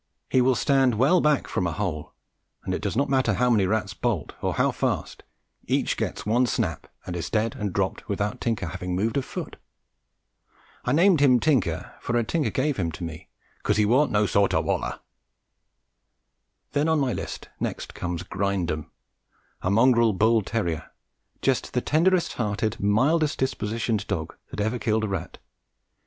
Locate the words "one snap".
6.25-6.87